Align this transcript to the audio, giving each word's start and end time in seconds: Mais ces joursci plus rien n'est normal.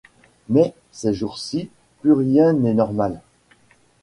Mais 0.49 0.73
ces 0.91 1.13
joursci 1.13 1.69
plus 2.01 2.13
rien 2.13 2.53
n'est 2.53 2.73
normal. 2.73 3.21